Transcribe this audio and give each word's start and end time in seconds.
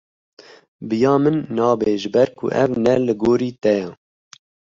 Bi 0.87 0.95
ya 1.03 1.13
min 1.23 1.37
nabe 1.55 1.89
ji 2.01 2.09
ber 2.13 2.29
ku 2.37 2.45
ev 2.63 2.69
ne 2.83 2.93
li 3.05 3.13
gorî 3.21 3.51
te 3.63 3.73
ye. 3.81 3.89